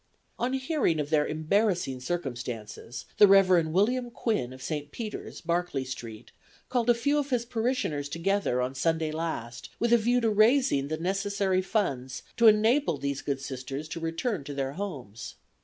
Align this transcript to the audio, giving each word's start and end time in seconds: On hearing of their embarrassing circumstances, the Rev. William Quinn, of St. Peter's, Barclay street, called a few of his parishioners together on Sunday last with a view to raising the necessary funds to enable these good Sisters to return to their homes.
On 0.39 0.53
hearing 0.53 0.99
of 0.99 1.11
their 1.11 1.27
embarrassing 1.27 1.99
circumstances, 1.99 3.05
the 3.19 3.27
Rev. 3.27 3.67
William 3.67 4.09
Quinn, 4.09 4.51
of 4.51 4.63
St. 4.63 4.89
Peter's, 4.89 5.41
Barclay 5.41 5.83
street, 5.83 6.31
called 6.69 6.89
a 6.89 6.95
few 6.95 7.19
of 7.19 7.29
his 7.29 7.45
parishioners 7.45 8.09
together 8.09 8.63
on 8.63 8.73
Sunday 8.73 9.11
last 9.11 9.69
with 9.77 9.93
a 9.93 9.99
view 9.99 10.19
to 10.21 10.31
raising 10.31 10.87
the 10.87 10.97
necessary 10.97 11.61
funds 11.61 12.23
to 12.37 12.47
enable 12.47 12.97
these 12.97 13.21
good 13.21 13.39
Sisters 13.41 13.87
to 13.89 13.99
return 13.99 14.43
to 14.45 14.55
their 14.55 14.71
homes. 14.73 15.35